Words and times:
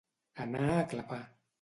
Anar 0.45 0.65
a 0.79 0.83
clapar. 0.95 1.23